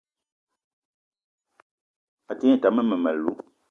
A 2.29 2.31
te 2.37 2.43
ngne 2.45 2.57
tam 2.61 2.75
mmem- 2.77 3.07
alou 3.09 3.37